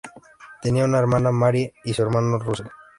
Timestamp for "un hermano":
2.01-2.39